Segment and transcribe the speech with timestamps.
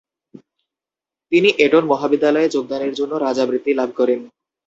[1.31, 4.19] তিনি এটন মহাবিদ্যালয়ে যোগদানের জন্য রাজা বৃত্তি লাভ করেন।